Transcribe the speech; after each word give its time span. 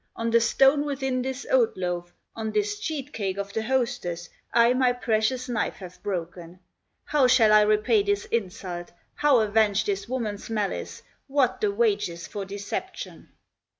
On 0.15 0.31
the 0.31 0.41
stone 0.41 0.83
within 0.83 1.21
this 1.21 1.45
oat 1.51 1.77
loaf, 1.77 2.11
On 2.35 2.51
this 2.51 2.79
cheat 2.79 3.13
cake 3.13 3.37
of 3.37 3.53
the 3.53 3.61
hostess, 3.61 4.29
I 4.51 4.73
my 4.73 4.93
precious 4.93 5.47
knife 5.47 5.75
have 5.75 6.01
broken. 6.01 6.57
How 7.05 7.27
shall 7.27 7.53
I 7.53 7.61
repay 7.61 8.01
this 8.01 8.25
insult, 8.31 8.93
How 9.13 9.41
avenge 9.41 9.85
this 9.85 10.09
woman's 10.09 10.49
malice, 10.49 11.03
What 11.27 11.61
the 11.61 11.69
wages 11.71 12.25
for 12.25 12.45
deception?" 12.45 13.29